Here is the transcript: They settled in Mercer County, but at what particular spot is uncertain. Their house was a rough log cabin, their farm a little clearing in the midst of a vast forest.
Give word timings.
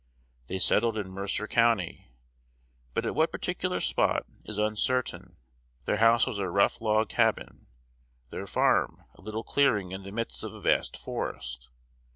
They 0.47 0.57
settled 0.57 0.97
in 0.97 1.11
Mercer 1.11 1.45
County, 1.45 2.07
but 2.95 3.05
at 3.05 3.13
what 3.13 3.31
particular 3.31 3.79
spot 3.79 4.25
is 4.45 4.57
uncertain. 4.57 5.37
Their 5.85 5.97
house 5.97 6.25
was 6.25 6.39
a 6.39 6.49
rough 6.49 6.81
log 6.81 7.07
cabin, 7.07 7.67
their 8.31 8.47
farm 8.47 9.03
a 9.13 9.21
little 9.21 9.43
clearing 9.43 9.91
in 9.91 10.01
the 10.01 10.09
midst 10.11 10.43
of 10.43 10.55
a 10.55 10.59
vast 10.59 10.97
forest. 10.97 11.69